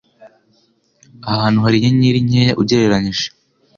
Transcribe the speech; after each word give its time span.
ahantu 1.31 1.57
hari 1.65 1.77
inyenyeri 1.77 2.25
nkeya 2.27 2.53
ugereranyije. 2.61 3.27